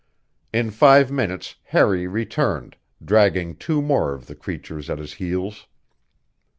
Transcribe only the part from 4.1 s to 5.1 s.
of the creatures at